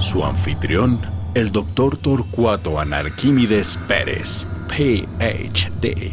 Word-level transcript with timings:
Su 0.00 0.24
anfitrión, 0.24 1.00
el 1.32 1.52
doctor 1.52 1.96
Torcuato 1.96 2.80
Anarquímedes 2.80 3.78
Pérez, 3.86 4.44
PhD. 4.66 6.12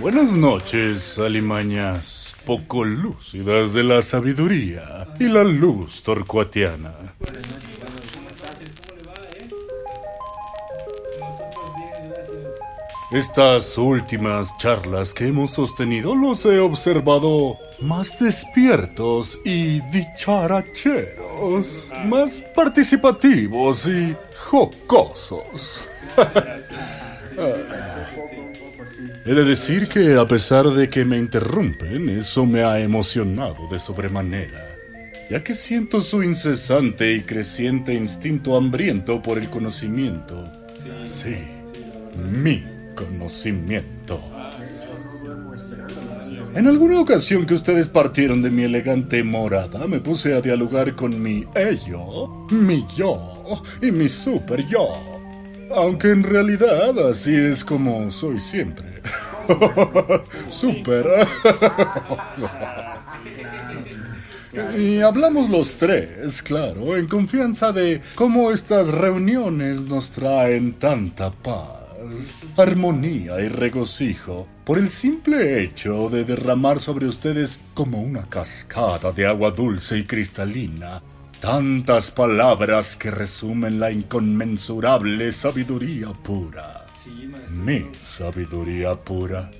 Buenas 0.00 0.32
noches, 0.32 1.20
alimañas 1.20 2.34
poco 2.44 2.84
lúcidas 2.84 3.74
de 3.74 3.84
la 3.84 4.02
sabiduría 4.02 5.06
y 5.20 5.28
la 5.28 5.44
luz 5.44 6.02
torcuatiana. 6.02 6.92
Estas 13.12 13.78
últimas 13.78 14.56
charlas 14.58 15.14
que 15.14 15.28
hemos 15.28 15.52
sostenido 15.52 16.16
los 16.16 16.44
he 16.44 16.58
observado 16.58 17.56
más 17.80 18.18
despiertos 18.18 19.38
y 19.44 19.80
dicharacheros, 19.90 21.92
más 22.06 22.42
participativos 22.54 23.86
y 23.86 24.16
jocosos. 24.36 25.84
He 29.26 29.34
de 29.34 29.44
decir 29.44 29.88
que 29.88 30.16
a 30.16 30.26
pesar 30.26 30.64
de 30.66 30.88
que 30.88 31.04
me 31.04 31.18
interrumpen, 31.18 32.08
eso 32.08 32.46
me 32.46 32.62
ha 32.62 32.78
emocionado 32.78 33.68
de 33.68 33.78
sobremanera, 33.78 34.76
ya 35.28 35.42
que 35.42 35.54
siento 35.54 36.00
su 36.00 36.22
incesante 36.22 37.12
y 37.12 37.22
creciente 37.22 37.92
instinto 37.92 38.56
hambriento 38.56 39.20
por 39.20 39.38
el 39.38 39.50
conocimiento. 39.50 40.50
Sí, 41.02 41.36
mi 42.30 42.64
conocimiento. 42.94 44.35
En 46.56 46.66
alguna 46.66 46.98
ocasión 46.98 47.44
que 47.44 47.52
ustedes 47.52 47.86
partieron 47.86 48.40
de 48.40 48.50
mi 48.50 48.62
elegante 48.62 49.22
morada, 49.22 49.86
me 49.86 50.00
puse 50.00 50.32
a 50.32 50.40
dialogar 50.40 50.94
con 50.94 51.20
mi 51.20 51.44
ello, 51.54 52.46
mi 52.48 52.82
yo 52.96 53.62
y 53.82 53.92
mi 53.92 54.08
super 54.08 54.66
yo. 54.66 54.88
Aunque 55.74 56.12
en 56.12 56.22
realidad 56.22 56.98
así 57.10 57.34
es 57.34 57.62
como 57.62 58.10
soy 58.10 58.40
siempre. 58.40 59.02
super. 60.48 61.06
Y 64.74 65.02
hablamos 65.02 65.50
los 65.50 65.74
tres, 65.74 66.40
claro, 66.40 66.96
en 66.96 67.06
confianza 67.08 67.72
de 67.72 68.00
cómo 68.14 68.50
estas 68.50 68.88
reuniones 68.88 69.82
nos 69.82 70.12
traen 70.12 70.72
tanta 70.72 71.30
paz 71.30 71.75
armonía 72.56 73.40
y 73.40 73.48
regocijo 73.48 74.46
por 74.64 74.78
el 74.78 74.88
simple 74.88 75.62
hecho 75.62 76.08
de 76.08 76.24
derramar 76.24 76.80
sobre 76.80 77.06
ustedes 77.06 77.60
como 77.74 78.02
una 78.02 78.28
cascada 78.28 79.12
de 79.12 79.26
agua 79.26 79.50
dulce 79.50 79.98
y 79.98 80.04
cristalina. 80.04 81.02
Tantas 81.40 82.10
palabras 82.10 82.96
que 82.96 83.10
resumen 83.10 83.78
la 83.78 83.90
inconmensurable 83.90 85.30
sabiduría 85.32 86.08
pura. 86.12 86.86
Mi 87.52 87.86
sabiduría 88.00 88.96
pura. 88.96 89.50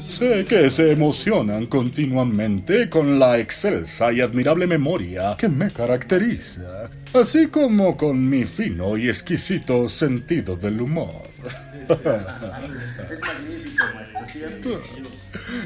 Sé 0.00 0.44
que 0.44 0.70
se 0.70 0.92
emocionan 0.92 1.66
continuamente 1.66 2.88
con 2.88 3.18
la 3.18 3.38
excelsa 3.38 4.12
y 4.12 4.20
admirable 4.20 4.66
memoria 4.66 5.34
que 5.36 5.48
me 5.48 5.70
caracteriza, 5.70 6.90
así 7.14 7.46
como 7.46 7.96
con 7.96 8.28
mi 8.28 8.44
fino 8.44 8.96
y 8.96 9.08
exquisito 9.08 9.88
sentido 9.88 10.56
del 10.56 10.80
humor. 10.80 11.22
Es 13.10 13.20
magnífico, 13.20 13.84
maestro. 13.94 14.78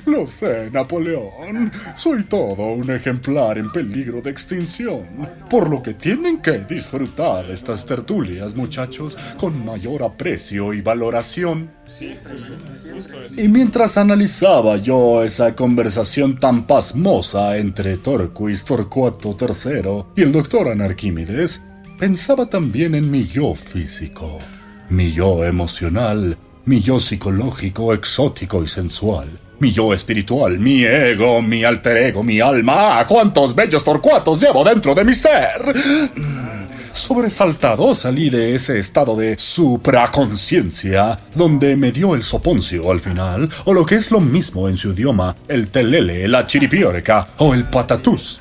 Lo 0.06 0.26
sé, 0.26 0.70
Napoleón. 0.70 1.70
Soy 1.94 2.24
todo 2.24 2.72
un 2.72 2.90
ejemplar 2.90 3.58
en 3.58 3.70
peligro 3.70 4.20
de 4.20 4.30
extinción. 4.30 5.06
Por 5.48 5.70
lo 5.70 5.82
que 5.82 5.94
tienen 5.94 6.38
que 6.38 6.58
disfrutar 6.60 7.50
estas 7.50 7.86
tertulias, 7.86 8.56
muchachos, 8.56 9.16
con 9.38 9.64
mayor 9.64 10.02
aprecio 10.02 10.74
y 10.74 10.80
valoración. 10.80 11.70
Y 13.36 13.48
mientras 13.48 13.96
analizaba 13.96 14.76
yo 14.76 15.22
esa 15.22 15.54
conversación 15.54 16.38
tan 16.38 16.66
pasmosa 16.66 17.56
entre 17.56 17.96
Torquis 17.96 18.64
Torcuato 18.64 19.36
III 19.40 20.04
y 20.16 20.22
el 20.22 20.32
doctor 20.32 20.68
Anarquímedes, 20.68 21.37
pensaba 21.98 22.46
también 22.46 22.94
en 22.94 23.10
mi 23.10 23.26
yo 23.26 23.54
físico, 23.54 24.38
mi 24.88 25.12
yo 25.12 25.44
emocional, 25.44 26.36
mi 26.64 26.80
yo 26.80 26.98
psicológico, 26.98 27.94
exótico 27.94 28.62
y 28.62 28.66
sensual 28.66 29.28
mi 29.60 29.72
yo 29.72 29.92
espiritual, 29.92 30.58
mi 30.58 30.84
ego, 30.84 31.42
mi 31.42 31.64
alter 31.64 31.96
ego, 31.96 32.22
mi 32.22 32.40
alma. 32.40 33.00
¡Ah, 33.00 33.06
¡Cuántos 33.06 33.54
bellos 33.54 33.82
torcuatos 33.82 34.40
llevo 34.40 34.62
dentro 34.64 34.94
de 34.94 35.04
mi 35.04 35.14
ser! 35.14 35.74
Sobresaltado 36.92 37.94
salí 37.94 38.28
de 38.28 38.54
ese 38.54 38.78
estado 38.78 39.16
de 39.16 39.38
supraconciencia, 39.38 41.18
donde 41.34 41.76
me 41.76 41.92
dio 41.92 42.14
el 42.14 42.22
soponcio 42.22 42.90
al 42.90 43.00
final, 43.00 43.48
o 43.64 43.72
lo 43.72 43.86
que 43.86 43.96
es 43.96 44.10
lo 44.10 44.20
mismo 44.20 44.68
en 44.68 44.76
su 44.76 44.92
idioma, 44.92 45.34
el 45.46 45.68
telele, 45.68 46.26
la 46.28 46.46
chiripiorca 46.46 47.28
o 47.38 47.54
el 47.54 47.64
patatús. 47.64 48.40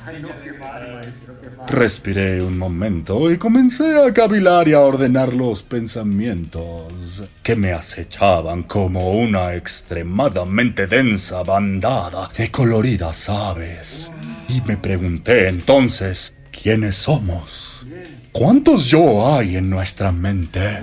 Respiré 1.70 2.42
un 2.42 2.56
momento 2.56 3.30
y 3.30 3.36
comencé 3.36 4.00
a 4.00 4.10
cavilar 4.12 4.68
y 4.68 4.72
a 4.72 4.80
ordenar 4.80 5.34
los 5.34 5.62
pensamientos 5.62 7.24
que 7.42 7.56
me 7.56 7.72
acechaban 7.72 8.62
como 8.62 9.12
una 9.12 9.54
extremadamente 9.54 10.86
densa 10.86 11.42
bandada 11.42 12.30
de 12.34 12.50
coloridas 12.50 13.28
aves. 13.28 14.10
Y 14.48 14.62
me 14.62 14.78
pregunté 14.78 15.48
entonces, 15.48 16.34
¿quiénes 16.50 16.96
somos? 16.96 17.86
¿Cuántos 18.32 18.86
yo 18.86 19.36
hay 19.36 19.58
en 19.58 19.68
nuestra 19.68 20.10
mente? 20.10 20.80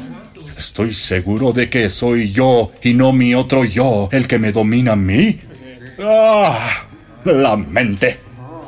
Estoy 0.55 0.93
seguro 0.93 1.51
de 1.51 1.67
que 1.67 1.89
soy 1.89 2.31
yo 2.31 2.71
y 2.83 2.93
no 2.93 3.11
mi 3.11 3.33
otro 3.33 3.65
yo 3.65 4.07
el 4.11 4.27
que 4.27 4.37
me 4.37 4.51
domina 4.51 4.91
a 4.91 4.95
mí. 4.95 5.39
¡Ah! 5.99 6.87
La 7.23 7.57
mente 7.57 8.24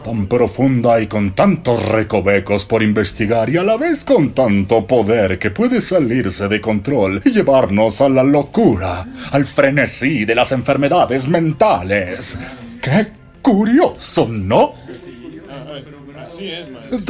tan 0.07 0.27
profunda 0.27 1.01
y 1.01 1.07
con 1.07 1.31
tantos 1.31 1.85
recovecos 1.85 2.63
por 2.63 2.81
investigar 2.81 3.49
y 3.49 3.57
a 3.57 3.63
la 3.63 3.75
vez 3.75 4.05
con 4.05 4.29
tanto 4.29 4.87
poder 4.87 5.37
que 5.37 5.51
puede 5.51 5.81
salirse 5.81 6.47
de 6.47 6.61
control 6.61 7.21
y 7.25 7.31
llevarnos 7.31 7.99
a 7.99 8.07
la 8.07 8.23
locura, 8.23 9.05
al 9.31 9.43
frenesí 9.43 10.23
de 10.23 10.33
las 10.33 10.53
enfermedades 10.53 11.27
mentales. 11.27 12.39
¡Qué 12.81 13.07
curioso, 13.41 14.29
¿no? 14.29 14.71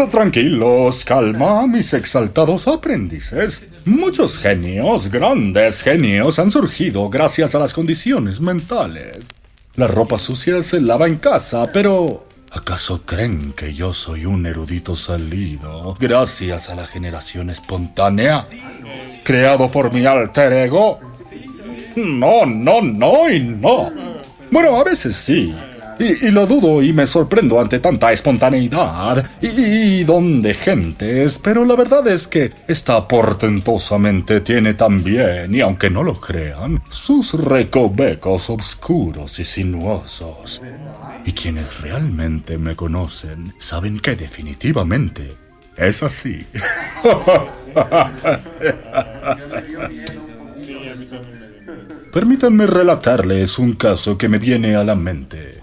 Tranquilos, 0.09 1.05
calma, 1.05 1.67
mis 1.67 1.93
exaltados 1.93 2.67
aprendices. 2.67 3.67
Muchos 3.85 4.39
genios, 4.39 5.11
grandes 5.11 5.83
genios, 5.83 6.39
han 6.39 6.49
surgido 6.49 7.07
gracias 7.09 7.53
a 7.53 7.59
las 7.59 7.75
condiciones 7.75 8.41
mentales. 8.41 9.27
La 9.75 9.85
ropa 9.85 10.17
sucia 10.17 10.63
se 10.63 10.81
lava 10.81 11.05
en 11.05 11.17
casa, 11.17 11.69
pero 11.71 12.26
¿Acaso 12.51 13.01
creen 13.05 13.53
que 13.53 13.73
yo 13.73 13.93
soy 13.93 14.25
un 14.25 14.45
erudito 14.45 14.95
salido 14.95 15.95
gracias 15.99 16.69
a 16.69 16.75
la 16.75 16.85
generación 16.85 17.49
espontánea? 17.49 18.43
¿Creado 19.23 19.69
por 19.69 19.93
mi 19.93 20.05
alter 20.05 20.53
ego? 20.53 20.99
No, 21.95 22.45
no, 22.45 22.81
no 22.81 23.29
y 23.29 23.39
no. 23.41 23.91
Bueno, 24.49 24.79
a 24.79 24.83
veces 24.83 25.15
sí. 25.15 25.53
Y, 25.99 26.29
lo 26.29 26.45
dudo 26.45 26.83
y 26.83 26.93
me 26.93 27.07
sorprendo 27.07 27.59
ante 27.59 27.79
tanta 27.79 28.11
espontaneidad 28.11 29.25
y, 29.41 29.47
y, 29.47 30.03
don 30.03 30.43
de 30.43 30.53
gentes, 30.53 31.39
pero 31.43 31.65
la 31.65 31.75
verdad 31.75 32.07
es 32.07 32.27
que 32.27 32.51
esta 32.67 33.07
portentosamente 33.07 34.41
tiene 34.41 34.75
también, 34.75 35.55
y 35.55 35.61
aunque 35.61 35.89
no 35.89 36.03
lo 36.03 36.19
crean, 36.19 36.83
sus 36.89 37.33
recovecos 37.33 38.51
oscuros 38.51 39.39
y 39.39 39.43
sinuosos. 39.43 40.61
Y 41.27 41.33
quienes 41.33 41.81
realmente 41.81 42.57
me 42.57 42.75
conocen 42.77 43.53
saben 43.57 43.99
que 43.99 44.15
definitivamente 44.15 45.35
es 45.75 46.01
así. 46.01 46.45
Permítanme 52.13 52.65
relatarles 52.65 53.59
un 53.59 53.73
caso 53.73 54.17
que 54.17 54.29
me 54.29 54.37
viene 54.37 54.77
a 54.77 54.85
la 54.85 54.95
mente. 54.95 55.59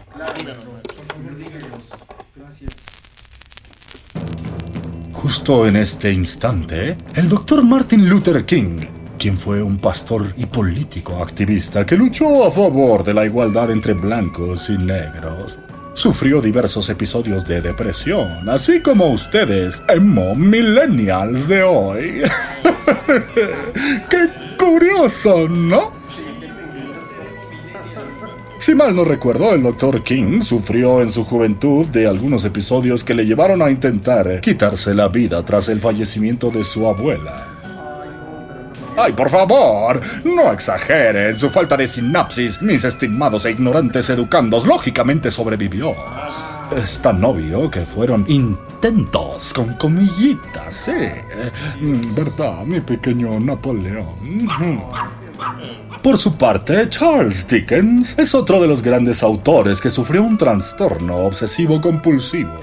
Justo 5.12 5.66
en 5.66 5.76
este 5.76 6.12
instante, 6.12 6.98
el 7.14 7.30
doctor 7.30 7.64
Martin 7.64 8.06
Luther 8.06 8.44
King, 8.44 8.80
quien 9.18 9.36
fue 9.36 9.62
un 9.62 9.78
pastor 9.78 10.34
y 10.36 10.46
político 10.46 11.22
activista 11.22 11.84
que 11.86 11.96
luchó 11.96 12.44
a 12.44 12.50
favor 12.50 13.04
de 13.04 13.14
la 13.14 13.24
igualdad 13.24 13.70
entre 13.70 13.94
blancos 13.94 14.70
y 14.70 14.78
negros, 14.78 15.60
sufrió 15.92 16.40
diversos 16.40 16.88
episodios 16.90 17.46
de 17.46 17.60
depresión, 17.62 18.48
así 18.48 18.80
como 18.80 19.06
ustedes, 19.06 19.82
emo 19.88 20.34
millennials 20.34 21.48
de 21.48 21.62
hoy. 21.62 22.22
¡Qué 24.10 24.28
curioso, 24.58 25.48
¿no? 25.48 25.90
Si 28.58 28.74
mal 28.74 28.96
no 28.96 29.04
recuerdo, 29.04 29.52
el 29.52 29.62
Dr. 29.62 30.02
King 30.02 30.40
sufrió 30.40 31.02
en 31.02 31.10
su 31.10 31.24
juventud 31.24 31.86
de 31.86 32.06
algunos 32.06 32.46
episodios 32.46 33.04
que 33.04 33.12
le 33.12 33.26
llevaron 33.26 33.60
a 33.60 33.70
intentar 33.70 34.40
quitarse 34.40 34.94
la 34.94 35.08
vida 35.08 35.44
tras 35.44 35.68
el 35.68 35.80
fallecimiento 35.80 36.48
de 36.50 36.64
su 36.64 36.86
abuela. 36.86 37.63
¡Ay, 38.96 39.12
por 39.12 39.28
favor! 39.28 40.00
No 40.24 40.52
exageren 40.52 41.36
su 41.36 41.50
falta 41.50 41.76
de 41.76 41.86
sinapsis, 41.86 42.62
mis 42.62 42.84
estimados 42.84 43.44
e 43.44 43.50
ignorantes 43.50 44.08
educandos. 44.10 44.66
Lógicamente 44.66 45.30
sobrevivió. 45.30 45.94
Es 46.74 47.00
tan 47.00 47.22
obvio 47.24 47.70
que 47.70 47.80
fueron 47.80 48.24
intentos 48.28 49.52
con 49.52 49.74
comillitas, 49.74 50.74
sí. 50.84 50.92
¿Verdad, 52.14 52.64
mi 52.64 52.80
pequeño 52.80 53.38
Napoleón? 53.40 54.48
Por 56.02 56.16
su 56.16 56.36
parte, 56.36 56.88
Charles 56.88 57.46
Dickens 57.48 58.14
es 58.16 58.34
otro 58.34 58.60
de 58.60 58.68
los 58.68 58.82
grandes 58.82 59.22
autores 59.22 59.80
que 59.80 59.90
sufrió 59.90 60.22
un 60.22 60.36
trastorno 60.36 61.16
obsesivo 61.16 61.80
compulsivo, 61.80 62.56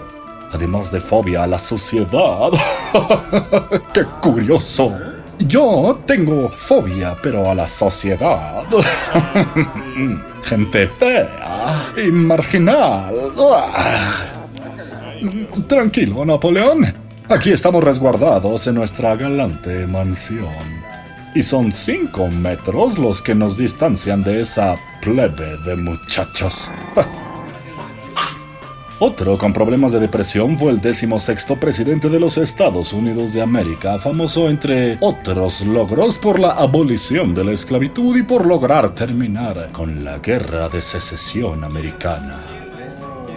además 0.51 0.91
de 0.91 0.99
fobia 1.01 1.43
a 1.43 1.47
la 1.47 1.59
sociedad. 1.59 2.51
¡Qué 3.93 4.05
curioso! 4.21 5.10
Yo 5.47 6.01
tengo 6.05 6.49
fobia, 6.49 7.17
pero 7.21 7.49
a 7.49 7.55
la 7.55 7.67
sociedad. 7.67 8.63
Gente 10.43 10.87
fea 10.87 11.93
y 11.97 12.11
marginal. 12.11 13.13
Tranquilo, 15.67 16.25
Napoleón. 16.25 16.85
Aquí 17.29 17.51
estamos 17.51 17.83
resguardados 17.83 18.67
en 18.67 18.75
nuestra 18.75 19.15
galante 19.15 19.87
mansión 19.87 20.81
y 21.33 21.41
son 21.41 21.71
cinco 21.71 22.27
metros 22.27 22.97
los 22.97 23.21
que 23.21 23.33
nos 23.33 23.57
distancian 23.57 24.23
de 24.23 24.41
esa 24.41 24.75
plebe 25.01 25.57
de 25.65 25.75
muchachos. 25.75 26.69
Otro 29.03 29.35
con 29.35 29.51
problemas 29.51 29.93
de 29.93 29.99
depresión 29.99 30.55
fue 30.59 30.71
el 30.71 30.79
décimo 30.79 31.17
sexto 31.17 31.55
presidente 31.55 32.07
de 32.07 32.19
los 32.19 32.37
Estados 32.37 32.93
Unidos 32.93 33.33
de 33.33 33.41
América, 33.41 33.97
famoso 33.97 34.47
entre 34.47 34.99
otros 35.01 35.65
logros 35.65 36.19
por 36.19 36.39
la 36.39 36.51
abolición 36.51 37.33
de 37.33 37.43
la 37.43 37.51
esclavitud 37.51 38.15
y 38.15 38.21
por 38.21 38.45
lograr 38.45 38.93
terminar 38.93 39.69
con 39.71 40.03
la 40.03 40.19
guerra 40.19 40.69
de 40.69 40.83
secesión 40.83 41.63
americana. 41.63 42.37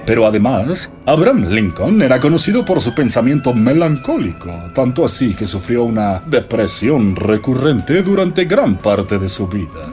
Pero 0.04 0.26
además, 0.26 0.92
Abraham 1.06 1.46
Lincoln 1.48 2.02
era 2.02 2.20
conocido 2.20 2.62
por 2.62 2.82
su 2.82 2.94
pensamiento 2.94 3.54
melancólico, 3.54 4.50
tanto 4.74 5.02
así 5.02 5.32
que 5.32 5.46
sufrió 5.46 5.84
una 5.84 6.20
depresión 6.26 7.16
recurrente 7.16 8.02
durante 8.02 8.44
gran 8.44 8.76
parte 8.76 9.16
de 9.18 9.30
su 9.30 9.48
vida, 9.48 9.88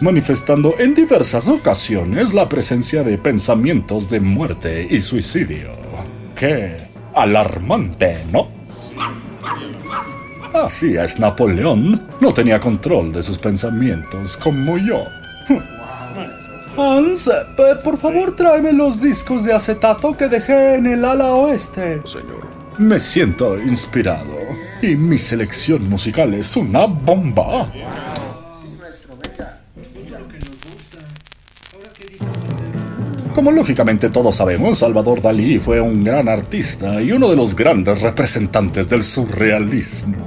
manifestando 0.00 0.74
en 0.78 0.94
diversas 0.94 1.48
ocasiones 1.48 2.34
la 2.34 2.48
presencia 2.48 3.02
de 3.02 3.18
pensamientos 3.18 4.10
de 4.10 4.20
muerte 4.20 4.86
y 4.90 5.00
suicidio. 5.00 5.70
¡Qué 6.34 6.76
alarmante, 7.14 8.24
¿no? 8.30 8.48
Así 10.52 10.96
es, 10.96 11.18
Napoleón 11.18 12.08
no 12.20 12.32
tenía 12.32 12.60
control 12.60 13.12
de 13.12 13.22
sus 13.22 13.38
pensamientos 13.38 14.36
como 14.36 14.78
yo. 14.78 15.04
Hans, 16.78 17.30
por 17.82 17.96
favor 17.96 18.36
tráeme 18.36 18.72
los 18.72 19.00
discos 19.00 19.44
de 19.44 19.54
acetato 19.54 20.16
que 20.16 20.28
dejé 20.28 20.74
en 20.76 20.86
el 20.86 21.04
ala 21.04 21.32
oeste. 21.32 22.02
Señor. 22.04 22.46
Me 22.78 22.98
siento 22.98 23.58
inspirado 23.58 24.36
y 24.82 24.96
mi 24.96 25.16
selección 25.16 25.88
musical 25.88 26.34
es 26.34 26.54
una 26.56 26.84
bomba. 26.84 27.72
Como 33.36 33.52
lógicamente 33.52 34.08
todos 34.08 34.34
sabemos, 34.34 34.78
Salvador 34.78 35.20
Dalí 35.20 35.58
fue 35.58 35.78
un 35.78 36.02
gran 36.02 36.26
artista 36.26 37.02
y 37.02 37.12
uno 37.12 37.28
de 37.28 37.36
los 37.36 37.54
grandes 37.54 38.00
representantes 38.00 38.88
del 38.88 39.04
surrealismo. 39.04 40.26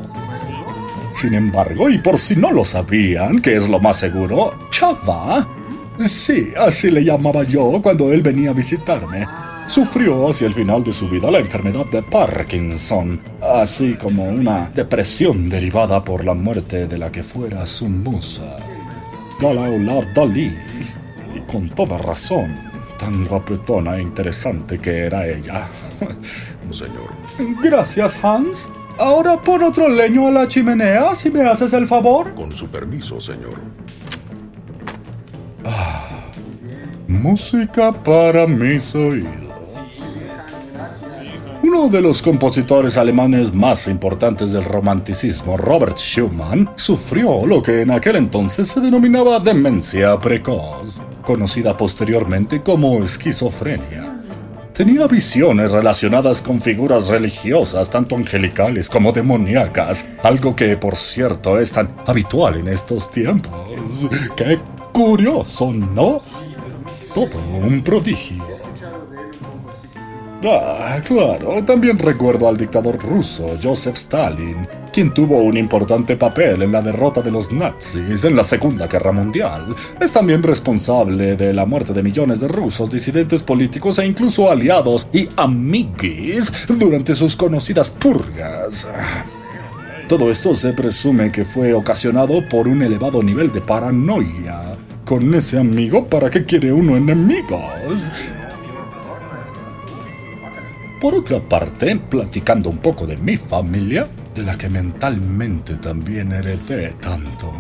Sin 1.12 1.34
embargo, 1.34 1.90
y 1.90 1.98
por 1.98 2.20
si 2.20 2.36
no 2.36 2.52
lo 2.52 2.64
sabían, 2.64 3.42
que 3.42 3.56
es 3.56 3.68
lo 3.68 3.80
más 3.80 3.98
seguro, 3.98 4.54
Chava 4.70 5.48
Sí, 5.98 6.50
así 6.56 6.92
le 6.92 7.04
llamaba 7.04 7.42
yo 7.42 7.82
cuando 7.82 8.14
él 8.14 8.22
venía 8.22 8.52
a 8.52 8.54
visitarme. 8.54 9.26
Sufrió 9.66 10.30
hacia 10.30 10.46
el 10.46 10.54
final 10.54 10.84
de 10.84 10.94
su 10.94 11.10
vida 11.10 11.32
la 11.32 11.40
enfermedad 11.40 11.88
de 11.88 12.04
Parkinson, 12.04 13.20
así 13.42 13.96
como 13.96 14.30
una 14.30 14.70
depresión 14.70 15.50
derivada 15.50 16.04
por 16.04 16.24
la 16.24 16.36
muerte 16.36 16.86
de 16.86 17.00
la 17.00 17.12
que 17.12 17.24
fuera 17.24 17.66
su 17.66 17.90
musa, 17.90 18.58
Galaulard 19.42 20.14
Dalí. 20.14 20.54
Y 21.36 21.40
con 21.52 21.70
toda 21.70 21.98
razón, 21.98 22.69
tan 23.00 23.26
guapetona 23.26 23.98
e 23.98 24.02
interesante 24.02 24.78
que 24.78 25.06
era 25.08 25.26
ella. 25.26 25.68
Señor. 26.72 27.10
Gracias, 27.64 28.24
Hans. 28.24 28.70
Ahora 29.00 29.38
pon 29.38 29.64
otro 29.64 29.88
leño 29.88 30.28
a 30.28 30.32
la 30.32 30.48
chimenea, 30.48 31.16
si 31.16 31.32
me 31.32 31.42
haces 31.42 31.72
el 31.74 31.88
favor. 31.88 32.36
Con 32.36 32.52
su 32.52 32.68
permiso, 32.68 33.22
señor. 33.22 33.58
Música 37.08 37.92
para 37.92 38.46
mis 38.46 38.94
oídos. 38.94 39.50
Uno 41.64 41.88
de 41.88 42.02
los 42.02 42.22
compositores 42.22 42.98
alemanes 42.98 43.54
más 43.54 43.88
importantes 43.88 44.52
del 44.52 44.64
romanticismo, 44.64 45.56
Robert 45.56 45.98
Schumann, 45.98 46.70
sufrió 46.76 47.46
lo 47.46 47.62
que 47.62 47.82
en 47.82 47.92
aquel 47.92 48.16
entonces 48.16 48.68
se 48.68 48.82
denominaba 48.82 49.40
demencia 49.40 50.20
precoz, 50.20 51.02
conocida 51.30 51.78
posteriormente 51.78 52.64
como 52.64 53.04
esquizofrenia. 53.04 54.20
Tenía 54.74 55.06
visiones 55.06 55.72
relacionadas 55.72 56.42
con 56.42 56.60
figuras 56.60 57.10
religiosas, 57.10 57.92
tanto 57.92 58.16
angelicales 58.16 58.90
como 58.90 59.12
demoníacas, 59.12 60.08
algo 60.24 60.56
que, 60.56 60.76
por 60.76 60.96
cierto, 60.96 61.60
es 61.60 61.72
tan 61.72 61.94
habitual 62.08 62.56
en 62.56 62.70
estos 62.70 63.12
tiempos. 63.12 63.54
¡Qué 64.36 64.60
curioso, 64.92 65.72
¿no? 65.72 66.20
todo 67.14 67.38
un 67.38 67.84
prodigio. 67.84 68.44
Ah, 70.44 71.00
claro, 71.06 71.64
también 71.64 72.00
recuerdo 72.00 72.48
al 72.48 72.58
dictador 72.58 72.98
ruso 72.98 73.56
Joseph 73.62 73.98
Stalin, 73.98 74.68
quien 74.92 75.14
tuvo 75.14 75.38
un 75.40 75.58
importante 75.58 76.18
papel 76.18 76.62
en 76.62 76.72
la 76.72 76.82
derrota 76.82 77.22
de 77.22 77.32
los 77.32 77.52
nazis 77.52 78.24
en 78.24 78.36
la 78.36 78.44
Segunda 78.44 78.88
Guerra 78.88 79.12
Mundial. 79.12 79.76
Es 80.00 80.12
también 80.12 80.44
responsable 80.44 81.36
de 81.36 81.54
la 81.54 81.66
muerte 81.66 81.94
de 81.94 82.04
millones 82.04 82.40
de 82.40 82.48
rusos, 82.48 82.90
disidentes 82.90 83.44
políticos 83.44 84.00
e 84.00 84.06
incluso 84.06 84.52
aliados 84.52 85.08
y 85.14 85.28
amiguis 85.36 86.52
durante 86.68 87.16
sus 87.16 87.36
conocidas 87.36 87.90
purgas. 87.92 88.88
Todo 90.08 90.32
esto 90.32 90.56
se 90.56 90.74
presume 90.74 91.32
que 91.32 91.46
fue 91.46 91.74
ocasionado 91.74 92.48
por 92.50 92.68
un 92.68 92.82
elevado 92.82 93.22
nivel 93.22 93.52
de 93.52 93.62
paranoia 93.62 94.76
con 95.06 95.34
ese 95.34 95.60
amigo, 95.60 96.06
¿para 96.06 96.30
qué 96.30 96.46
quiere 96.46 96.72
uno 96.72 96.96
enemigos? 96.96 98.08
Por 101.02 101.16
otra 101.16 101.40
parte, 101.40 101.96
platicando 101.96 102.70
un 102.70 102.78
poco 102.78 103.08
de 103.08 103.18
mi 103.18 103.38
familia, 103.38 104.08
de 104.36 104.44
la 104.44 104.58
que 104.58 104.70
mentalmente 104.70 105.76
también 105.76 106.32
heredé 106.32 106.94
tanto. 107.00 107.52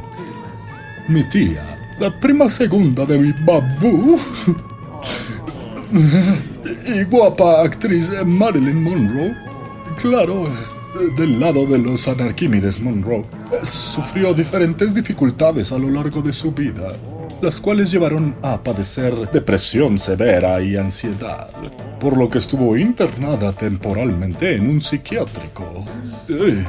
Mi 1.07 1.23
tía, 1.29 1.95
la 1.99 2.17
prima 2.19 2.49
segunda 2.49 3.05
de 3.05 3.17
mi 3.17 3.31
babú, 3.45 4.19
y 6.85 7.03
guapa 7.03 7.61
actriz 7.61 8.11
Marilyn 8.25 8.83
Monroe, 8.83 9.35
claro, 9.99 10.47
del 11.17 11.39
lado 11.39 11.65
de 11.65 11.77
los 11.77 12.07
anarquímides 12.07 12.79
Monroe, 12.79 13.23
sufrió 13.63 14.33
diferentes 14.33 14.93
dificultades 14.93 15.71
a 15.71 15.77
lo 15.77 15.89
largo 15.89 16.21
de 16.21 16.33
su 16.33 16.51
vida, 16.51 16.93
las 17.41 17.59
cuales 17.59 17.91
llevaron 17.91 18.35
a 18.41 18.61
padecer 18.61 19.13
depresión 19.31 19.97
severa 19.97 20.61
y 20.61 20.77
ansiedad, 20.77 21.49
por 21.99 22.17
lo 22.17 22.29
que 22.29 22.37
estuvo 22.37 22.75
internada 22.77 23.53
temporalmente 23.53 24.55
en 24.55 24.69
un 24.69 24.81
psiquiátrico. 24.81 25.85
¡Ey, 26.29 26.63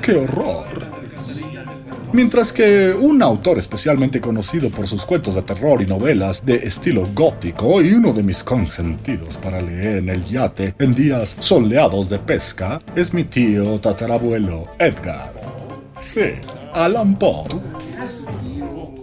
¡Qué 0.00 0.12
horror! 0.12 0.64
Mientras 2.12 2.52
que 2.52 2.92
un 2.92 3.20
autor 3.20 3.58
especialmente 3.58 4.20
conocido 4.20 4.70
por 4.70 4.86
sus 4.86 5.04
cuentos 5.04 5.34
de 5.34 5.42
terror 5.42 5.82
y 5.82 5.86
novelas 5.86 6.44
de 6.44 6.56
estilo 6.56 7.08
gótico 7.12 7.82
y 7.82 7.92
uno 7.92 8.12
de 8.12 8.22
mis 8.22 8.44
consentidos 8.44 9.38
para 9.38 9.60
leer 9.60 9.96
en 9.98 10.08
el 10.10 10.24
yate 10.24 10.74
en 10.78 10.94
días 10.94 11.34
soleados 11.40 12.08
de 12.10 12.20
pesca 12.20 12.80
es 12.94 13.12
mi 13.12 13.24
tío 13.24 13.80
tatarabuelo 13.80 14.68
Edgar. 14.78 15.32
Sí, 16.04 16.32
Alan 16.72 17.18
Poe. 17.18 17.44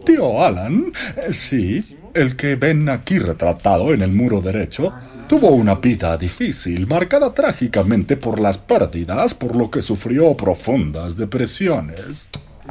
Tío 0.06 0.42
Alan, 0.42 0.94
eh, 1.18 1.34
sí, 1.34 1.98
el 2.20 2.36
que 2.36 2.56
ven 2.56 2.90
aquí 2.90 3.20
retratado 3.20 3.94
en 3.94 4.02
el 4.02 4.12
muro 4.12 4.42
derecho, 4.42 4.94
tuvo 5.28 5.50
una 5.50 5.76
vida 5.76 6.18
difícil, 6.18 6.88
marcada 6.88 7.34
trágicamente 7.34 8.18
por 8.18 8.40
las 8.40 8.58
pérdidas, 8.58 9.34
por 9.34 9.56
lo 9.56 9.70
que 9.72 9.82
sufrió 9.82 10.36
profundas 10.36 11.18
depresiones 11.18 12.28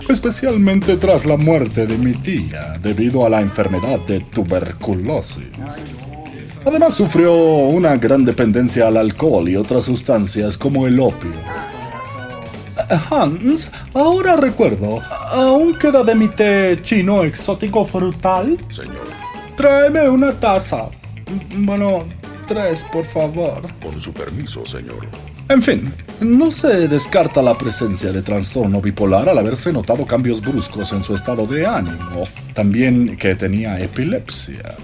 especialmente 0.09 0.97
tras 0.97 1.27
la 1.27 1.37
muerte 1.37 1.87
de 1.87 1.99
mi 1.99 2.13
tía 2.13 2.79
debido 2.81 3.27
a 3.27 3.29
la 3.29 3.41
enfermedad 3.41 3.99
de 4.01 4.21
tuberculosis. 4.21 5.49
Además 6.65 6.95
sufrió 6.95 7.35
una 7.35 7.97
gran 7.97 8.25
dependencia 8.25 8.89
al 8.89 8.97
alcohol 8.97 9.49
y 9.49 9.57
otras 9.57 9.85
sustancias 9.85 10.59
como 10.59 10.87
el 10.87 11.01
opio. 11.01 11.31
Hans, 13.11 13.71
ahora 13.93 14.37
recuerdo, 14.37 15.01
¿aún 15.33 15.75
queda 15.75 16.05
de 16.05 16.15
mi 16.15 16.29
té 16.29 16.79
chino 16.81 17.25
exótico 17.25 17.85
frutal? 17.85 18.57
Señor, 18.71 19.08
Tráeme 19.59 20.09
una 20.09 20.33
taza. 20.33 20.89
Bueno, 21.57 22.07
tres, 22.47 22.87
por 22.93 23.05
favor. 23.05 23.61
con 23.83 24.01
su 24.01 24.13
permiso, 24.13 24.65
señor. 24.65 25.09
En 25.49 25.61
fin, 25.61 25.93
no 26.21 26.53
se 26.53 26.87
descarta 26.87 27.43
la 27.43 27.59
presencia 27.59 28.13
de 28.13 28.23
trastorno 28.23 28.81
bipolar 28.81 29.29
al 29.29 29.37
haberse 29.37 29.73
notado 29.73 30.07
cambios 30.07 30.41
bruscos 30.41 30.93
en 30.93 31.03
su 31.03 31.13
estado 31.13 31.45
de 31.45 31.67
ánimo. 31.67 32.23
También 32.55 33.17
que 33.17 33.35
tenía 33.35 33.81
epilepsia. 33.81 34.77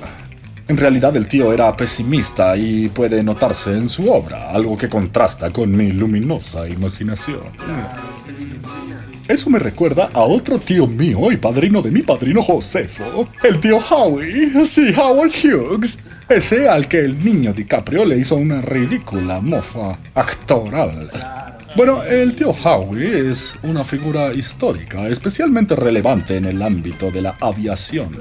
En 0.66 0.76
realidad 0.76 1.16
el 1.16 1.28
tío 1.28 1.52
era 1.52 1.76
pesimista 1.76 2.57
y 2.57 2.88
puede 2.88 3.23
notarse 3.23 3.71
en 3.78 3.88
su 3.88 4.11
obra, 4.11 4.50
algo 4.50 4.76
que 4.76 4.88
contrasta 4.88 5.50
con 5.50 5.71
mi 5.71 5.93
luminosa 5.93 6.66
imaginación. 6.66 7.43
Eso 9.26 9.49
me 9.49 9.59
recuerda 9.59 10.11
a 10.12 10.21
otro 10.21 10.59
tío 10.59 10.87
mío 10.87 11.33
y 11.33 11.38
padrino 11.38 11.81
de 11.81 11.90
mi 11.90 12.02
padrino 12.02 12.43
Josefo, 12.43 13.26
el 13.43 13.59
tío 13.59 13.78
Howie, 13.78 14.66
sí, 14.66 14.93
Howard 14.95 15.31
Hughes, 15.31 15.99
ese 16.28 16.69
al 16.69 16.88
que 16.88 16.99
el 16.99 17.25
niño 17.25 17.54
DiCaprio 17.54 18.04
le 18.04 18.19
hizo 18.19 18.37
una 18.37 18.61
ridícula 18.61 19.40
mofa 19.40 19.99
actoral. 20.14 21.11
Bueno, 21.75 22.02
el 22.02 22.37
tío 22.37 22.50
Howie 22.50 23.31
es 23.31 23.54
una 23.62 23.83
figura 23.83 24.31
histórica, 24.35 25.09
especialmente 25.09 25.75
relevante 25.75 26.37
en 26.37 26.45
el 26.45 26.61
ámbito 26.61 27.11
de 27.11 27.23
la 27.23 27.38
aviación. 27.40 28.19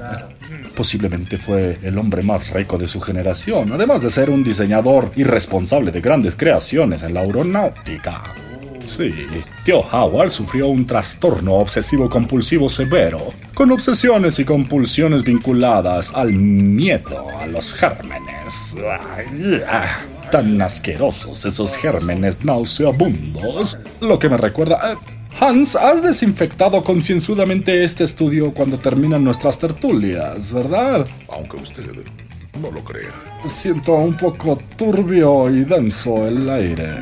Posiblemente 0.74 1.36
fue 1.36 1.80
el 1.82 1.98
hombre 1.98 2.22
más 2.22 2.50
rico 2.50 2.78
de 2.78 2.88
su 2.88 3.02
generación, 3.02 3.72
además 3.74 4.00
de 4.00 4.08
ser 4.08 4.30
un 4.30 4.42
diseñador 4.42 5.12
y 5.16 5.24
responsable 5.24 5.92
de 5.92 6.00
grandes 6.00 6.34
creaciones 6.34 7.02
en 7.02 7.12
la 7.12 7.20
aeronáutica. 7.20 8.34
Sí, 8.96 9.12
tío 9.64 9.80
Howard 9.80 10.30
sufrió 10.30 10.68
un 10.68 10.86
trastorno 10.86 11.54
obsesivo 11.54 12.08
compulsivo 12.08 12.68
severo, 12.68 13.32
con 13.54 13.72
obsesiones 13.72 14.38
y 14.38 14.44
compulsiones 14.44 15.24
vinculadas 15.24 16.12
al 16.14 16.32
miedo 16.32 17.26
a 17.36 17.46
los 17.46 17.74
gérmenes. 17.74 18.76
Ah, 19.66 19.98
tan 20.30 20.60
asquerosos 20.62 21.44
esos 21.44 21.76
gérmenes 21.76 22.44
nauseabundos. 22.44 23.78
Lo 24.00 24.18
que 24.18 24.28
me 24.28 24.36
recuerda... 24.36 24.92
eh, 24.92 24.96
Hans, 25.40 25.74
has 25.74 26.02
desinfectado 26.04 26.84
concienzudamente 26.84 27.82
este 27.82 28.04
estudio 28.04 28.54
cuando 28.54 28.78
terminan 28.78 29.24
nuestras 29.24 29.58
tertulias, 29.58 30.52
¿verdad? 30.52 31.04
Aunque 31.28 31.56
usted 31.56 31.82
no 32.60 32.70
lo 32.70 32.84
crea. 32.84 33.10
Siento 33.44 33.94
un 33.94 34.16
poco 34.16 34.56
turbio 34.76 35.50
y 35.50 35.64
denso 35.64 36.28
el 36.28 36.48
aire. 36.48 36.98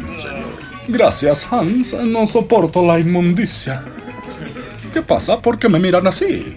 Gracias, 0.88 1.46
Hans. 1.50 1.94
No 1.94 2.26
soporto 2.26 2.84
la 2.84 2.98
inmundicia. 2.98 3.84
¿Qué 4.92 5.02
pasa? 5.02 5.40
¿Por 5.40 5.58
qué 5.58 5.68
me 5.68 5.78
miran 5.78 6.06
así? 6.06 6.56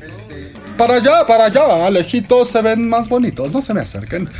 Para 0.78 0.96
allá, 0.96 1.26
para 1.26 1.46
allá. 1.46 1.90
Lejitos 1.90 2.50
se 2.50 2.62
ven 2.62 2.90
más 2.90 3.08
bonitos. 3.08 3.52
No 3.52 3.62
se 3.62 3.74
me 3.74 3.82
acerquen. 3.82 4.28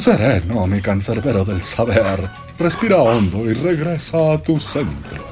Sereno, 0.00 0.66
mi 0.66 0.80
cancerbero 0.80 1.44
del 1.44 1.60
saber. 1.60 2.28
Respira 2.58 2.98
hondo 2.98 3.50
y 3.50 3.54
regresa 3.54 4.32
a 4.32 4.42
tu 4.42 4.58
centro. 4.58 5.24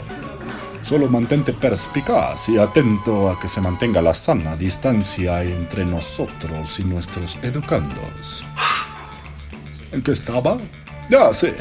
Solo 0.85 1.09
mantente 1.09 1.53
perspicaz 1.53 2.49
y 2.51 2.59
atento 2.59 3.31
a 3.31 3.39
que 3.39 3.49
se 3.49 3.61
mantenga 3.61 4.03
la 4.03 4.13
sana 4.13 4.55
distancia 4.55 5.43
entre 5.43 5.85
nosotros 5.85 6.79
y 6.79 6.85
nuestros 6.85 7.39
educandos. 7.43 8.45
¿En 9.93 10.03
qué 10.03 10.13
estaba? 10.13 10.59
Ya 11.09 11.33
sé. 11.33 11.55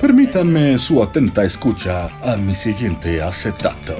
Permítanme 0.00 0.78
su 0.78 1.02
atenta 1.02 1.44
escucha 1.44 2.08
a 2.22 2.36
mi 2.36 2.54
siguiente 2.54 3.20
acetato. 3.22 3.96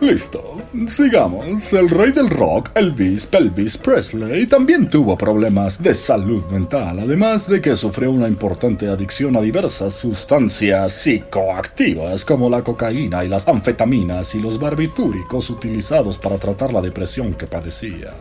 Listo, 0.00 0.55
sigamos. 0.88 1.72
El 1.72 1.88
rey 1.88 2.12
del 2.12 2.28
rock, 2.30 2.70
Elvis 2.74 3.26
Pelvis 3.26 3.78
Presley, 3.78 4.46
también 4.46 4.88
tuvo 4.88 5.16
problemas 5.16 5.82
de 5.82 5.94
salud 5.94 6.44
mental, 6.50 6.98
además 7.00 7.48
de 7.48 7.60
que 7.60 7.76
sufrió 7.76 8.10
una 8.10 8.28
importante 8.28 8.88
adicción 8.88 9.36
a 9.36 9.40
diversas 9.40 9.94
sustancias 9.94 10.92
psicoactivas 10.92 12.24
como 12.24 12.50
la 12.50 12.62
cocaína 12.62 13.24
y 13.24 13.28
las 13.28 13.46
anfetaminas 13.48 14.34
y 14.34 14.40
los 14.40 14.58
barbitúricos 14.58 15.50
utilizados 15.50 16.18
para 16.18 16.38
tratar 16.38 16.72
la 16.72 16.80
depresión 16.80 17.34
que 17.34 17.46
padecía. 17.46 18.14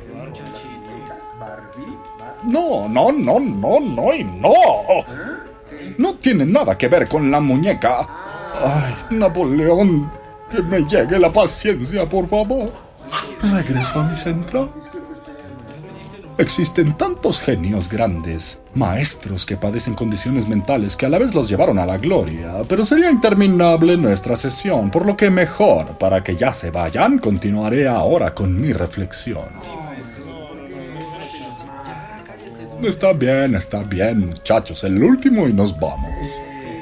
No, 2.44 2.88
no, 2.88 3.12
no, 3.12 3.40
no, 3.40 3.80
no 3.80 4.14
y 4.14 4.24
no. 4.24 4.54
No 5.98 6.16
tiene 6.16 6.46
nada 6.46 6.78
que 6.78 6.88
ver 6.88 7.08
con 7.08 7.32
la 7.32 7.40
muñeca. 7.40 8.08
Ay, 8.54 8.94
Napoleón, 9.18 10.12
que 10.50 10.62
me 10.62 10.82
llegue 10.86 11.20
la 11.20 11.32
paciencia, 11.32 12.08
por 12.08 12.28
favor. 12.28 12.72
Regreso 13.42 14.00
a 14.00 14.04
mi 14.04 14.18
centro. 14.18 14.74
Existen 16.38 16.98
tantos 16.98 17.42
genios 17.42 17.88
grandes, 17.88 18.60
maestros 18.74 19.46
que 19.46 19.56
padecen 19.56 19.94
condiciones 19.94 20.50
mentales 20.50 20.98
que 20.98 21.06
a 21.06 21.10
la 21.10 21.18
vez 21.18 21.34
los 21.34 21.48
llevaron 21.48 21.80
a 21.80 21.86
la 21.86 21.98
gloria, 21.98 22.56
pero 22.68 22.86
sería 22.86 23.10
interminable 23.10 23.96
nuestra 23.96 24.36
sesión, 24.36 24.92
por 24.92 25.06
lo 25.06 25.16
que 25.16 25.30
mejor, 25.30 25.98
para 25.98 26.22
que 26.22 26.36
ya 26.36 26.52
se 26.52 26.72
vayan, 26.72 27.20
continuaré 27.20 27.88
ahora 27.88 28.34
con 28.36 28.60
mi 28.60 28.74
reflexión. 28.74 29.48
Está 32.84 33.14
bien, 33.14 33.56
está 33.56 33.84
bien, 33.84 34.28
muchachos, 34.28 34.84
el 34.84 35.02
último 35.02 35.48
y 35.48 35.54
nos 35.54 35.80
vamos. 35.80 36.30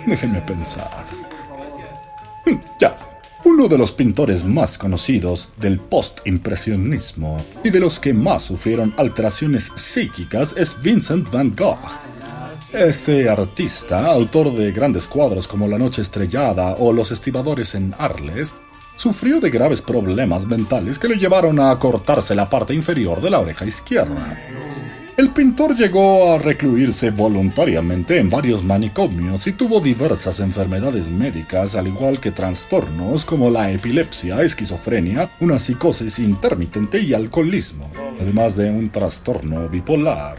Déjenme 0.07 0.41
pensar. 0.41 0.89
Ya. 2.79 2.95
Uno 3.45 3.67
de 3.67 3.77
los 3.77 3.91
pintores 3.91 4.45
más 4.45 4.77
conocidos 4.77 5.49
del 5.57 5.77
postimpresionismo 5.77 7.37
y 7.61 7.71
de 7.71 7.79
los 7.81 7.99
que 7.99 8.13
más 8.13 8.43
sufrieron 8.43 8.93
alteraciones 8.95 9.69
psíquicas 9.75 10.55
es 10.57 10.81
Vincent 10.81 11.29
van 11.29 11.53
Gogh. 11.53 11.77
Este 12.71 13.27
artista, 13.27 14.07
autor 14.07 14.55
de 14.55 14.71
grandes 14.71 15.07
cuadros 15.07 15.45
como 15.47 15.67
La 15.67 15.77
Noche 15.77 16.01
Estrellada 16.01 16.77
o 16.79 16.93
Los 16.93 17.11
Estibadores 17.11 17.75
en 17.75 17.93
Arles, 17.97 18.55
sufrió 18.95 19.41
de 19.41 19.49
graves 19.49 19.81
problemas 19.81 20.45
mentales 20.45 20.97
que 20.97 21.09
le 21.09 21.17
llevaron 21.17 21.59
a 21.59 21.77
cortarse 21.77 22.35
la 22.35 22.49
parte 22.49 22.73
inferior 22.73 23.19
de 23.19 23.29
la 23.29 23.41
oreja 23.41 23.65
izquierda. 23.65 24.39
El 25.15 25.29
pintor 25.29 25.75
llegó 25.75 26.33
a 26.33 26.39
recluirse 26.39 27.11
voluntariamente 27.11 28.17
en 28.17 28.31
varios 28.31 28.63
manicomios 28.63 29.45
y 29.45 29.53
tuvo 29.53 29.79
diversas 29.79 30.39
enfermedades 30.39 31.11
médicas, 31.11 31.75
al 31.75 31.87
igual 31.87 32.19
que 32.19 32.31
trastornos 32.31 33.23
como 33.23 33.51
la 33.51 33.71
epilepsia, 33.71 34.41
esquizofrenia, 34.41 35.29
una 35.39 35.59
psicosis 35.59 36.17
intermitente 36.17 36.99
y 36.99 37.13
alcoholismo, 37.13 37.91
además 38.19 38.55
de 38.55 38.71
un 38.71 38.89
trastorno 38.89 39.69
bipolar. 39.69 40.37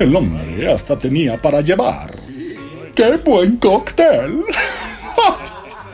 El 0.00 0.16
hombre 0.16 0.72
hasta 0.72 0.98
tenía 0.98 1.40
para 1.40 1.60
llevar. 1.60 2.10
¡Qué 2.96 3.16
buen 3.18 3.58
cóctel! 3.58 4.40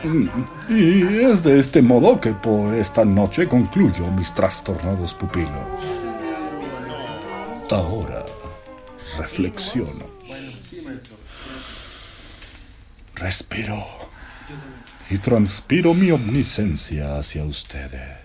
y 0.69 1.23
es 1.23 1.43
de 1.43 1.59
este 1.59 1.83
modo 1.83 2.19
que 2.19 2.31
por 2.33 2.73
esta 2.73 3.05
noche 3.05 3.47
concluyo 3.47 4.09
mis 4.15 4.33
trastornados 4.33 5.13
pupilos. 5.13 6.06
Ahora 7.69 8.25
reflexiono. 9.17 10.05
Respiro. 13.15 13.83
Y 15.09 15.17
transpiro 15.17 15.93
mi 15.93 16.11
omniscencia 16.11 17.17
hacia 17.17 17.43
ustedes. 17.43 18.17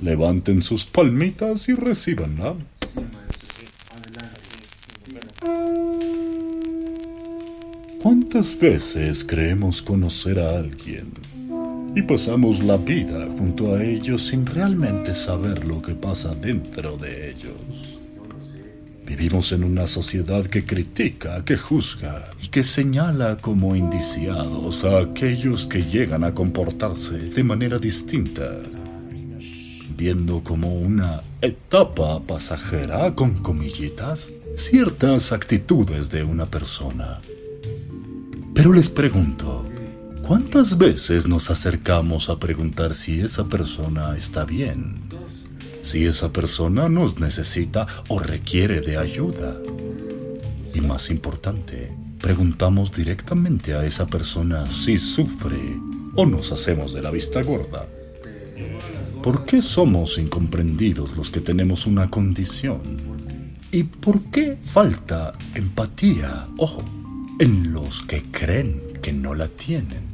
Levanten 0.00 0.62
sus 0.62 0.86
palmitas 0.86 1.68
y 1.68 1.74
recíbanla. 1.74 2.54
¿Cuántas 8.02 8.58
veces 8.58 9.24
creemos 9.24 9.82
conocer 9.82 10.38
a 10.38 10.58
alguien 10.58 11.12
y 11.96 12.02
pasamos 12.02 12.62
la 12.62 12.76
vida 12.76 13.26
junto 13.38 13.74
a 13.74 13.82
ellos 13.82 14.26
sin 14.26 14.44
realmente 14.44 15.14
saber 15.14 15.64
lo 15.64 15.80
que 15.80 15.94
pasa 15.94 16.34
dentro 16.34 16.98
de 16.98 17.30
ellos? 17.30 17.96
Vivimos 19.06 19.50
en 19.52 19.64
una 19.64 19.86
sociedad 19.86 20.44
que 20.44 20.66
critica, 20.66 21.42
que 21.42 21.56
juzga 21.56 22.28
y 22.42 22.48
que 22.48 22.64
señala 22.64 23.38
como 23.38 23.74
indiciados 23.74 24.84
a 24.84 25.00
aquellos 25.00 25.64
que 25.64 25.84
llegan 25.84 26.22
a 26.22 26.34
comportarse 26.34 27.16
de 27.16 27.42
manera 27.42 27.78
distinta, 27.78 28.58
viendo 29.96 30.44
como 30.44 30.74
una 30.74 31.22
etapa 31.40 32.20
pasajera 32.20 33.14
con 33.14 33.36
comillitas 33.36 34.30
ciertas 34.54 35.32
actitudes 35.32 36.10
de 36.10 36.24
una 36.24 36.44
persona. 36.44 37.22
Pero 38.52 38.74
les 38.74 38.90
pregunto, 38.90 39.66
¿cuántas 40.26 40.78
veces 40.78 41.26
nos 41.26 41.50
acercamos 41.50 42.28
a 42.28 42.38
preguntar 42.38 42.94
si 42.94 43.20
esa 43.20 43.44
persona 43.48 44.16
está 44.16 44.44
bien? 44.44 45.06
si 45.86 46.04
esa 46.04 46.32
persona 46.32 46.88
nos 46.88 47.20
necesita 47.20 47.86
o 48.08 48.18
requiere 48.18 48.80
de 48.80 48.98
ayuda. 48.98 49.56
Y 50.74 50.80
más 50.80 51.10
importante, 51.10 51.92
preguntamos 52.20 52.90
directamente 52.90 53.72
a 53.74 53.86
esa 53.86 54.08
persona 54.08 54.68
si 54.68 54.98
sufre 54.98 55.78
o 56.16 56.26
nos 56.26 56.50
hacemos 56.50 56.92
de 56.92 57.02
la 57.02 57.12
vista 57.12 57.40
gorda. 57.42 57.86
¿Por 59.22 59.44
qué 59.44 59.62
somos 59.62 60.18
incomprendidos 60.18 61.16
los 61.16 61.30
que 61.30 61.40
tenemos 61.40 61.86
una 61.86 62.10
condición? 62.10 62.80
¿Y 63.70 63.84
por 63.84 64.22
qué 64.24 64.58
falta 64.60 65.34
empatía, 65.54 66.48
ojo, 66.56 66.82
en 67.38 67.72
los 67.72 68.02
que 68.02 68.24
creen 68.24 68.82
que 69.00 69.12
no 69.12 69.36
la 69.36 69.46
tienen? 69.46 70.05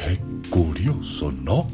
Qué 0.00 0.18
curioso, 0.48 1.30
¿no? 1.30 1.68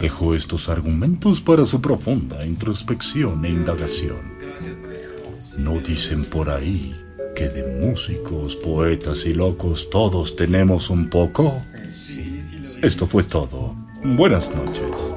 Dejo 0.00 0.34
estos 0.34 0.68
argumentos 0.68 1.40
para 1.40 1.64
su 1.64 1.80
profunda 1.80 2.44
introspección 2.44 3.44
e 3.44 3.50
indagación. 3.50 4.34
¿No 5.56 5.78
dicen 5.80 6.24
por 6.24 6.50
ahí 6.50 6.94
que 7.36 7.48
de 7.48 7.80
músicos, 7.80 8.56
poetas 8.56 9.24
y 9.24 9.34
locos 9.34 9.88
todos 9.88 10.34
tenemos 10.34 10.90
un 10.90 11.08
poco? 11.08 11.62
Esto 12.82 13.06
fue 13.06 13.22
todo. 13.22 13.76
Buenas 14.02 14.52
noches. 14.54 15.14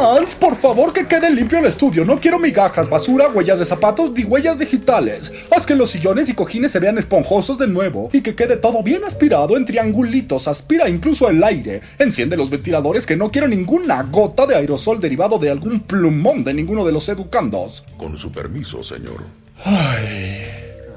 Hans, 0.00 0.34
por 0.34 0.56
favor 0.56 0.94
que 0.94 1.06
quede 1.06 1.30
limpio 1.30 1.58
el 1.58 1.66
estudio. 1.66 2.06
No 2.06 2.18
quiero 2.18 2.38
migajas, 2.38 2.88
basura, 2.88 3.28
huellas 3.28 3.58
de 3.58 3.66
zapatos 3.66 4.10
ni 4.12 4.24
huellas 4.24 4.58
digitales. 4.58 5.30
Haz 5.54 5.66
que 5.66 5.74
los 5.74 5.90
sillones 5.90 6.30
y 6.30 6.34
cojines 6.34 6.72
se 6.72 6.80
vean 6.80 6.96
esponjosos 6.96 7.58
de 7.58 7.68
nuevo 7.68 8.08
y 8.10 8.22
que 8.22 8.34
quede 8.34 8.56
todo 8.56 8.82
bien 8.82 9.04
aspirado 9.04 9.58
en 9.58 9.66
triangulitos. 9.66 10.48
Aspira 10.48 10.88
incluso 10.88 11.28
el 11.28 11.44
aire. 11.44 11.82
Enciende 11.98 12.38
los 12.38 12.48
ventiladores 12.48 13.04
que 13.04 13.16
no 13.16 13.30
quiero 13.30 13.46
ninguna 13.46 14.02
gota 14.04 14.46
de 14.46 14.56
aerosol 14.56 15.00
derivado 15.00 15.38
de 15.38 15.50
algún 15.50 15.80
plumón 15.80 16.44
de 16.44 16.54
ninguno 16.54 16.86
de 16.86 16.92
los 16.92 17.06
educandos. 17.10 17.84
Con 17.98 18.18
su 18.18 18.32
permiso, 18.32 18.82
señor. 18.82 19.22
Ay, 19.62 20.46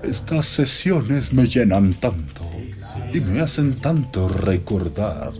estas 0.03 0.47
sesiones 0.47 1.33
me 1.33 1.47
llenan 1.47 1.93
tanto 1.95 2.41
y 3.13 3.19
me 3.19 3.41
hacen 3.41 3.81
tanto 3.81 4.29
recordar 4.29 5.33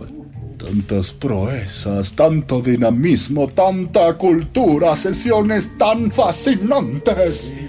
Tantas 0.63 1.12
proezas, 1.12 2.13
tanto 2.13 2.62
dinamismo, 2.62 3.49
tanta 3.49 4.13
cultura, 4.13 4.95
sesiones 4.95 5.78
tan 5.78 6.10
fascinantes. 6.10 7.60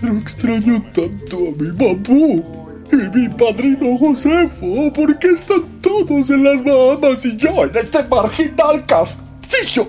Pero 0.00 0.18
extraño 0.18 0.84
tanto 0.92 1.36
a 1.36 1.62
mi 1.62 1.70
babú 1.70 2.44
y 2.90 2.96
mi 3.16 3.28
padrino 3.28 3.96
Josefo. 3.96 4.92
¿Por 4.92 5.16
qué 5.20 5.28
están 5.28 5.62
todos 5.80 6.30
en 6.30 6.42
las 6.42 6.64
Bahamas 6.64 7.24
y 7.24 7.36
yo 7.36 7.64
en 7.64 7.76
este 7.76 8.02
marginal 8.02 8.84
castillo? 8.84 9.88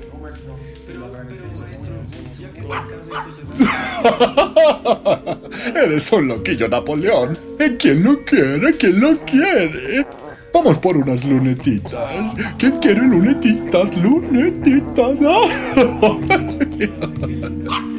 Eres 5.75 6.11
un 6.11 6.27
loquillo 6.27 6.67
Napoleón. 6.67 7.37
¿Quién 7.79 8.03
lo 8.03 8.23
quiere? 8.23 8.77
¿Quién 8.77 8.99
lo 8.99 9.17
quiere? 9.25 10.05
Vamos 10.53 10.79
por 10.79 10.97
unas 10.97 11.23
lunetitas. 11.25 12.35
¿Quién 12.57 12.77
quiere 12.77 13.05
lunetitas? 13.05 13.95
Lunetitas. 13.97 15.19